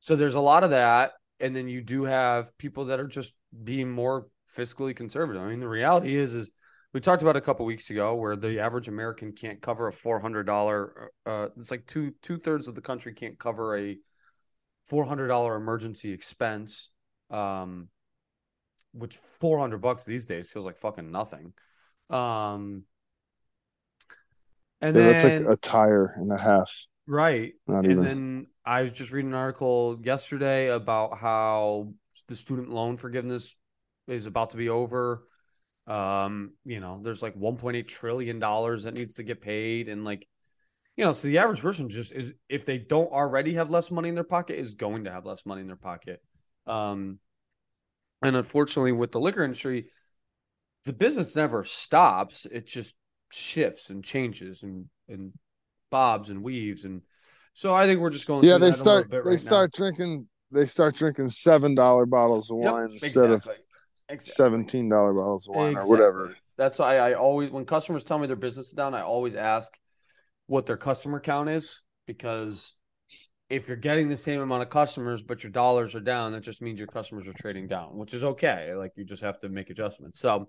[0.00, 3.34] so there's a lot of that, and then you do have people that are just
[3.64, 5.42] being more fiscally conservative.
[5.42, 6.50] I mean, the reality is, is
[6.92, 10.20] we talked about a couple weeks ago where the average American can't cover a four
[10.20, 11.10] hundred dollar.
[11.24, 13.98] Uh, it's like two two thirds of the country can't cover a
[14.84, 16.90] four hundred dollar emergency expense.
[17.30, 17.88] Um,
[18.92, 21.52] which four hundred bucks these days feels like fucking nothing.
[22.08, 22.84] Um,
[24.80, 26.86] and Yeah, then that's like a tire and a half.
[27.06, 28.04] right, Not and even.
[28.04, 31.92] then I was just reading an article yesterday about how
[32.28, 33.56] the student loan forgiveness
[34.06, 35.24] is about to be over.
[35.86, 40.26] Um, you know, there's like 1.8 trillion dollars that needs to get paid, and like,
[40.96, 44.08] you know, so the average person just is if they don't already have less money
[44.08, 46.20] in their pocket, is going to have less money in their pocket.
[46.66, 47.18] Um,
[48.22, 49.86] and unfortunately, with the liquor industry,
[50.84, 52.94] the business never stops; it just
[53.30, 55.32] shifts and changes and and
[55.90, 57.02] bobs and weaves and.
[57.52, 58.44] So I think we're just going.
[58.44, 59.08] Yeah, they start.
[59.10, 59.38] They right now.
[59.38, 60.28] start drinking.
[60.50, 63.64] They start drinking seven dollar bottles of Yep, wine instead of exactly.
[64.20, 65.88] Seventeen dollar bottles of wine Exactly.
[65.88, 66.36] or whatever.
[66.56, 69.76] That's why I always, when customers tell me their business is down, I always ask
[70.46, 72.72] what their customer count is because
[73.50, 76.62] if you're getting the same amount of customers but your dollars are down, that just
[76.62, 78.72] means your customers are trading down, which is okay.
[78.76, 80.18] Like you just have to make adjustments.
[80.18, 80.48] So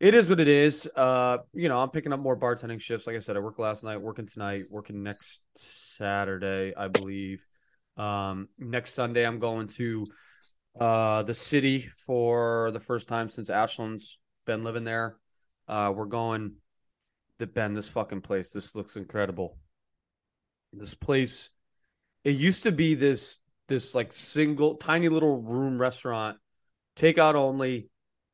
[0.00, 0.88] it is what it is.
[0.96, 3.06] Uh, you know, I'm picking up more bartending shifts.
[3.06, 7.44] Like I said, I worked last night, working tonight, working next Saturday, I believe.
[7.96, 10.04] Um, next Sunday, I'm going to
[10.80, 15.16] uh the city for the first time since Ashland's been living there.
[15.66, 16.54] Uh, we're going
[17.38, 17.72] to Ben.
[17.72, 18.50] This fucking place.
[18.50, 19.58] This looks incredible.
[20.72, 21.50] This place.
[22.24, 23.38] It used to be this
[23.68, 26.38] this like single tiny little room restaurant,
[26.96, 27.90] takeout only,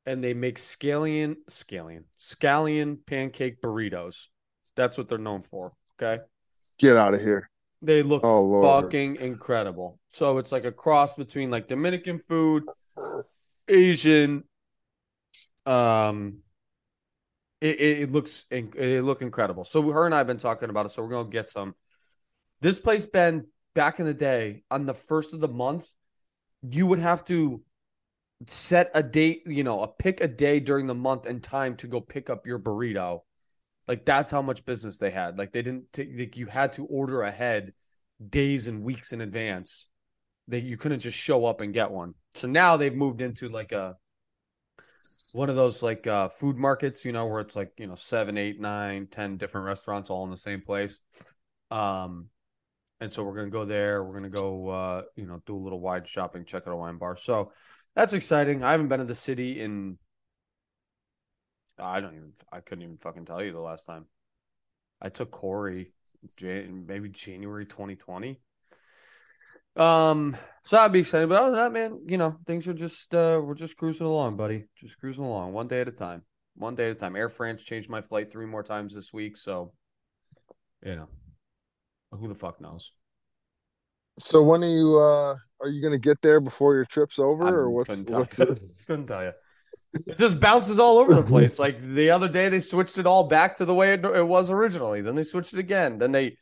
[0.06, 4.28] and they make scallion scallion scallion pancake burritos.
[4.76, 5.72] That's what they're known for.
[6.00, 6.22] Okay.
[6.78, 7.50] Get out of here.
[7.84, 9.98] They look Oh, fucking incredible.
[10.08, 12.64] So it's like a cross between like Dominican food,
[13.68, 14.44] Asian.
[15.66, 16.38] Um,
[17.60, 19.64] it, it, it looks it look incredible.
[19.64, 20.90] So her and I have been talking about it.
[20.90, 21.74] So we're gonna get some.
[22.60, 25.86] This place, Ben, back in the day, on the first of the month,
[26.62, 27.62] you would have to
[28.46, 29.42] set a date.
[29.46, 32.46] You know, a pick a day during the month and time to go pick up
[32.46, 33.20] your burrito.
[33.86, 35.38] Like that's how much business they had.
[35.38, 36.10] Like they didn't take.
[36.16, 37.72] Like you had to order ahead
[38.30, 39.88] days and weeks in advance.
[40.48, 42.14] That you couldn't just show up and get one.
[42.34, 43.96] So now they've moved into like a
[45.32, 48.36] one of those like uh food markets, you know, where it's like, you know, seven,
[48.36, 51.00] eight, nine, ten different restaurants all in the same place.
[51.70, 52.28] Um
[53.00, 54.04] and so we're gonna go there.
[54.04, 56.98] We're gonna go uh, you know, do a little wide shopping, check out a wine
[56.98, 57.16] bar.
[57.16, 57.52] So
[57.94, 58.62] that's exciting.
[58.62, 59.98] I haven't been to the city in
[61.78, 64.06] I don't even I couldn't even fucking tell you the last time.
[65.00, 65.92] I took Corey
[66.38, 68.40] Jan- maybe January 2020.
[69.76, 71.28] Um, so I'd be excited.
[71.28, 74.36] But other than that, man, you know, things are just uh we're just cruising along,
[74.36, 74.66] buddy.
[74.76, 76.22] Just cruising along, one day at a time.
[76.56, 77.16] One day at a time.
[77.16, 79.72] Air France changed my flight three more times this week, so
[80.84, 81.08] you know.
[82.12, 82.92] Who the fuck knows?
[84.18, 87.50] So when are you uh are you gonna get there before your trip's over I
[87.50, 88.46] or what's couldn't tell what's you.
[88.86, 89.32] Couldn't tell you.
[90.06, 91.58] It just bounces all over the place.
[91.58, 94.50] Like the other day, they switched it all back to the way it, it was
[94.50, 95.00] originally.
[95.02, 95.98] Then they switched it again.
[95.98, 96.36] Then they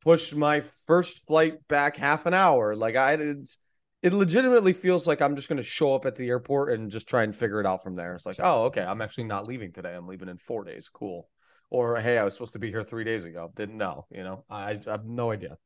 [0.00, 2.74] pushed my first flight back half an hour.
[2.74, 3.58] Like I, it's
[4.02, 7.08] it legitimately feels like I'm just going to show up at the airport and just
[7.08, 8.14] try and figure it out from there.
[8.14, 9.94] It's like, oh, okay, I'm actually not leaving today.
[9.94, 10.88] I'm leaving in four days.
[10.88, 11.28] Cool.
[11.70, 13.50] Or hey, I was supposed to be here three days ago.
[13.54, 14.06] Didn't know.
[14.10, 15.56] You know, I, I have no idea.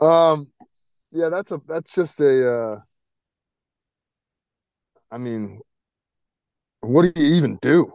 [0.00, 0.50] um
[1.10, 2.52] yeah, that's a that's just a.
[2.52, 2.80] uh
[5.10, 5.60] I mean,
[6.80, 7.92] what do you even do?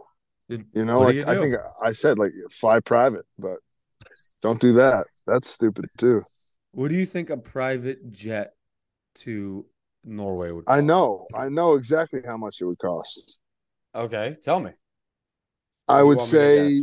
[0.48, 3.58] You know, like you I think I said, like fly private, but
[4.42, 5.06] don't do that.
[5.26, 6.22] That's stupid too.
[6.72, 8.54] What do you think a private jet
[9.16, 9.64] to
[10.04, 10.64] Norway would?
[10.66, 13.38] I know, I know exactly how much it would cost.
[13.94, 14.72] Okay, tell me.
[15.88, 16.80] I would say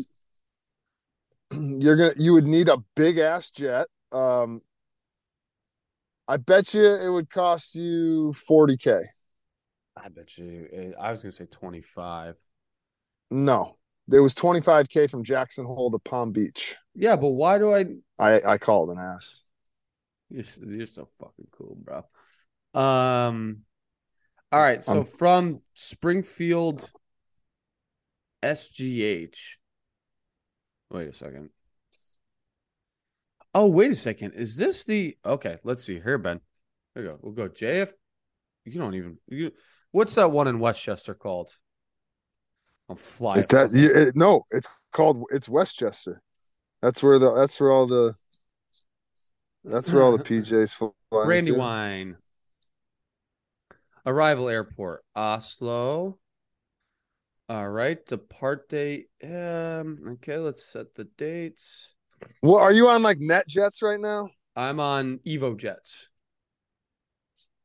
[1.52, 3.88] you're gonna you would need a big ass jet.
[4.12, 4.62] Um,
[6.28, 8.98] I bet you it would cost you forty k.
[9.95, 10.67] I bet you.
[10.71, 12.36] eh, I was gonna say twenty five.
[13.30, 13.75] No,
[14.12, 16.77] it was twenty five k from Jackson Hole to Palm Beach.
[16.95, 17.86] Yeah, but why do I?
[18.19, 19.43] I I called and asked.
[20.30, 22.04] You're you're so fucking cool, bro.
[22.73, 23.63] Um,
[24.51, 24.84] all right.
[24.84, 26.89] So Um, from Springfield,
[28.43, 29.58] SGH.
[30.89, 31.49] Wait a second.
[33.54, 34.34] Oh, wait a second.
[34.34, 35.58] Is this the okay?
[35.63, 36.39] Let's see here, Ben.
[36.95, 37.19] There we go.
[37.21, 37.91] We'll go JF.
[38.65, 39.17] You don't even.
[39.28, 39.52] You,
[39.91, 41.52] what's that one in Westchester called?
[42.89, 43.45] I'm flying.
[43.50, 44.43] That you, it, no?
[44.52, 46.21] It's called it's Westchester.
[46.82, 48.13] That's where the that's where all the
[49.63, 50.89] that's where all the PJs fly.
[51.26, 52.17] Brandywine.
[54.06, 56.17] Arrival airport, Oslo.
[57.47, 59.08] All right, depart date.
[59.24, 61.93] Um, okay, let's set the dates.
[62.41, 64.30] Well, are you on like NetJets right now?
[64.56, 66.10] I'm on Evo Jets.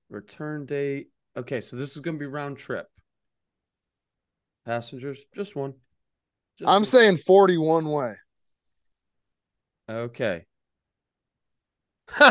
[0.08, 1.08] Return date.
[1.36, 2.86] Okay, so this is gonna be round trip.
[4.64, 5.74] Passengers, just one.
[6.58, 6.84] Just I'm one.
[6.84, 8.14] saying 41 way.
[9.88, 10.44] Okay.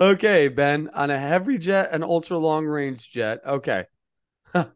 [0.00, 3.40] okay, Ben, on a heavy jet, an ultra long range jet.
[3.46, 3.84] Okay.
[4.54, 4.66] All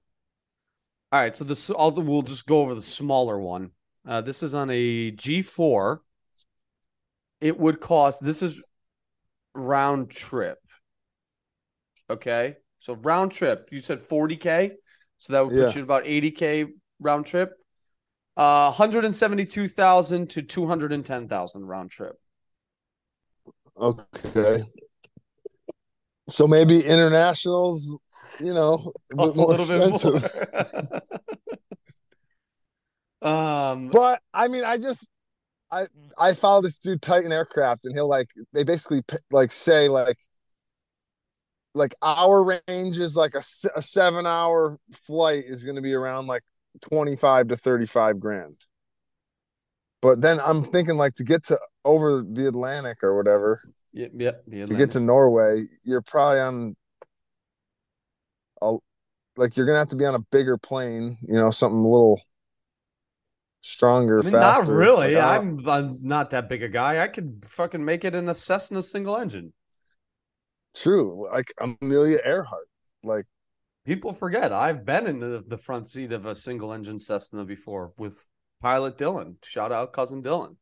[1.12, 3.70] right, so this I'll, we'll just go over the smaller one.
[4.06, 5.98] Uh, this is on a G4.
[7.40, 8.24] It would cost.
[8.24, 8.68] This is
[9.54, 10.58] round trip.
[12.10, 13.68] Okay, so round trip.
[13.70, 14.72] You said 40k,
[15.18, 15.62] so that would put Yeah.
[15.64, 16.66] you at about 80k
[17.00, 17.52] round trip.
[18.36, 22.16] Uh, 172,000 to 210,000 round trip.
[23.76, 24.62] Okay.
[26.28, 27.98] So maybe internationals,
[28.38, 30.10] you know, a bit Costs a more little
[30.80, 31.02] bit
[33.22, 33.30] more.
[33.30, 35.08] um, But I mean, I just
[35.70, 35.88] I mm.
[36.18, 40.18] I follow this dude Titan Aircraft, and he'll like they basically like say like
[41.74, 43.42] like our range is like a,
[43.76, 46.42] a seven hour flight is going to be around like
[46.82, 48.56] 25 to 35 grand.
[50.00, 53.60] But then I'm thinking like to get to over the Atlantic or whatever,
[53.92, 56.76] yeah, yeah, the to get to Norway, you're probably on
[58.62, 58.76] a
[59.36, 62.20] like you're gonna have to be on a bigger plane, you know, something a little
[63.68, 65.14] stronger, I mean, not really.
[65.14, 67.02] Like, I'm I'm not that big a guy.
[67.02, 69.52] I could fucking make it in a Cessna single engine.
[70.74, 72.68] true, like Amelia Earhart.
[73.02, 73.26] Like
[73.84, 77.92] People forget I've been in the, the front seat of a single engine Cessna before
[77.96, 78.28] with
[78.60, 79.36] pilot Dylan.
[79.44, 80.56] Shout out cousin Dylan.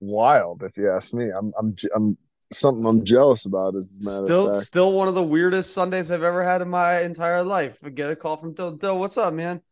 [0.00, 1.30] wild, if you ask me.
[1.30, 2.18] I'm I'm I'm
[2.52, 3.76] something I'm jealous about.
[3.76, 6.68] As a matter of Still, still one of the weirdest Sundays I've ever had in
[6.68, 7.78] my entire life.
[7.84, 8.72] I get a call from Dill.
[8.72, 9.62] Dill, what's up, man?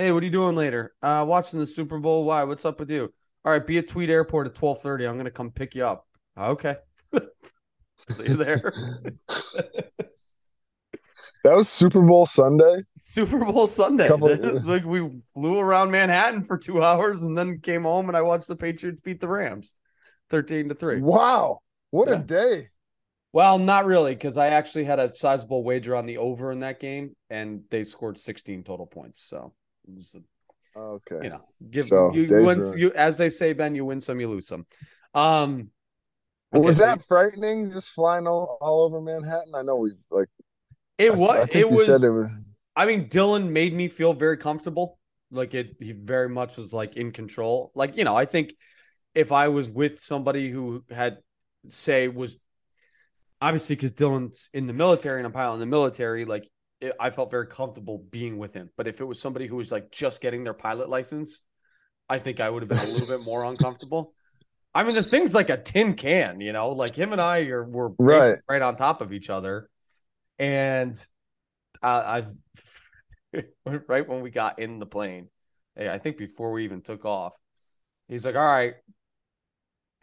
[0.00, 0.94] Hey, what are you doing later?
[1.02, 2.24] Uh, watching the Super Bowl.
[2.24, 2.42] Why?
[2.44, 3.12] What's up with you?
[3.44, 5.06] All right, be at Tweed Airport at twelve thirty.
[5.06, 6.06] I'm gonna come pick you up.
[6.38, 6.76] Okay.
[8.08, 8.72] See you there.
[9.28, 9.92] that
[11.44, 12.76] was Super Bowl Sunday.
[12.96, 14.08] Super Bowl Sunday.
[14.08, 14.34] Couple-
[14.64, 18.48] like we flew around Manhattan for two hours and then came home and I watched
[18.48, 19.74] the Patriots beat the Rams,
[20.30, 21.02] thirteen to three.
[21.02, 21.58] Wow,
[21.90, 22.14] what Yeah.
[22.14, 22.68] a day!
[23.34, 26.80] Well, not really, because I actually had a sizable wager on the over in that
[26.80, 29.20] game, and they scored 16 total points.
[29.20, 29.52] So
[30.76, 34.20] Okay, you know, give So, you, win, you as they say, Ben, you win some,
[34.20, 34.66] you lose some.
[35.14, 35.70] Um,
[36.54, 37.70] okay, was so that frightening?
[37.70, 39.54] Just flying all, all over Manhattan.
[39.54, 40.28] I know we like.
[40.96, 41.48] it was.
[41.48, 41.88] I it you was.
[41.88, 42.30] it was.
[42.76, 44.98] I mean, Dylan made me feel very comfortable.
[45.32, 47.72] Like it, he very much was like in control.
[47.74, 48.54] Like you know, I think
[49.14, 51.18] if I was with somebody who had,
[51.68, 52.46] say, was
[53.40, 56.48] obviously because Dylan's in the military and I'm pilot in the military, like
[56.80, 58.70] it, I felt very comfortable being with him.
[58.76, 61.40] But if it was somebody who was like just getting their pilot license,
[62.08, 64.14] I think I would have been a little bit more uncomfortable.
[64.74, 66.70] I mean, the thing's like a tin can, you know.
[66.70, 68.38] Like him and I are were Right.
[68.48, 69.68] right on top of each other,
[70.38, 70.94] and
[71.82, 72.22] uh,
[73.34, 73.42] I
[73.88, 75.28] right when we got in the plane,
[75.76, 77.34] hey, I think before we even took off,
[78.08, 78.74] he's like, "All right."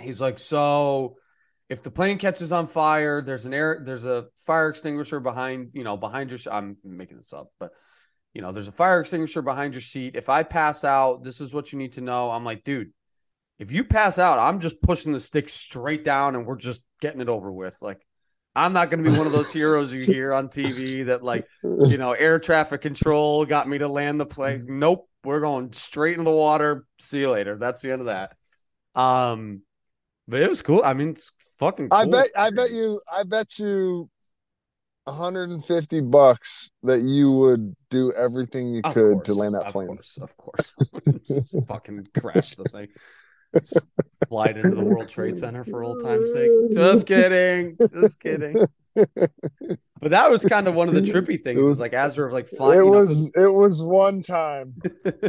[0.02, 1.18] He's like, "So,
[1.70, 5.84] if the plane catches on fire, there's an air, there's a fire extinguisher behind, you
[5.84, 6.40] know, behind your.
[6.52, 7.72] I'm making this up, but
[8.34, 10.16] you know, there's a fire extinguisher behind your seat.
[10.16, 12.92] If I pass out, this is what you need to know." I'm like, "Dude."
[13.60, 17.22] if you pass out, I'm just pushing the stick straight down and we're just getting
[17.22, 17.78] it over with.
[17.82, 18.06] Like,
[18.56, 21.48] I'm not going to be one of those heroes you hear on TV that, like,
[21.64, 24.66] you know, air traffic control got me to land the plane.
[24.68, 25.10] Nope.
[25.24, 26.86] We're going straight into the water.
[27.00, 27.58] See you later.
[27.58, 28.36] That's the end of that.
[28.96, 29.62] Um,
[30.28, 30.82] but it was cool.
[30.84, 32.00] I mean, it's fucking cool.
[32.00, 34.10] I bet I bet you I bet you
[35.06, 39.90] 150 bucks that you would do everything you Of could course, to land that plane.
[39.90, 39.98] of plane.
[39.98, 40.74] Course, of course.
[41.28, 42.88] Just fucking crash the thing.
[44.28, 46.52] Slide into the World Trade Center for old time's sake.
[46.74, 47.78] Just kidding.
[47.80, 48.66] Just kidding.
[48.96, 51.64] But that was kind of one of the trippy things.
[51.64, 52.82] It was- like as we're like flying.
[52.82, 54.74] it know- was it was one time.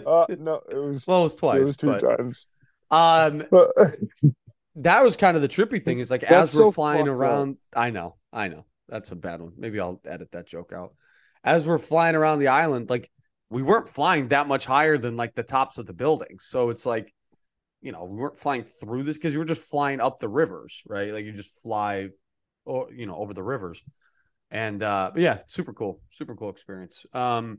[0.04, 1.58] Uh no, it was well, it was twice.
[1.58, 2.46] it was two but, times.
[2.90, 3.68] um, But
[4.78, 5.98] that was kind of the trippy thing.
[5.98, 7.14] Is like That's as we're flying fucked up.
[7.16, 7.56] around.
[7.74, 8.64] I know, I know.
[8.88, 9.52] That's a bad one.
[9.56, 10.94] Maybe I'll edit that joke out.
[11.44, 13.10] As we're flying around the island, like
[13.50, 16.46] we weren't flying that much higher than like the tops of the buildings.
[16.48, 17.12] So it's like,
[17.80, 20.82] you know, we weren't flying through this because you were just flying up the rivers,
[20.86, 21.12] right?
[21.12, 22.08] Like you just fly,
[22.64, 23.82] or you know, over the rivers.
[24.50, 27.04] And uh, yeah, super cool, super cool experience.
[27.12, 27.58] Um,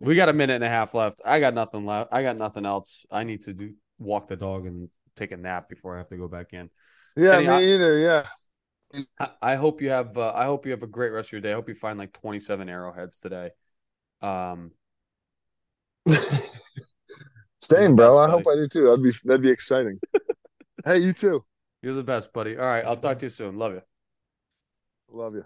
[0.00, 1.22] we got a minute and a half left.
[1.24, 2.12] I got nothing left.
[2.12, 3.06] I got nothing else.
[3.10, 6.16] I need to do walk the dog and take a nap before I have to
[6.16, 6.70] go back in.
[7.16, 7.98] yeah, Kenny, me I- either.
[7.98, 8.26] Yeah.
[9.18, 10.16] I, I hope you have.
[10.16, 11.50] Uh, I hope you have a great rest of your day.
[11.50, 13.50] I hope you find like twenty seven arrowheads today.
[14.22, 14.70] Um,
[17.60, 18.18] Same, bro.
[18.18, 18.84] I hope I do too.
[18.84, 19.98] That'd be that'd be exciting.
[20.84, 21.44] hey, you too.
[21.82, 22.56] you're the best, buddy.
[22.56, 23.58] All right, I'll talk to you soon.
[23.58, 23.82] Love you.
[25.08, 25.44] Love you.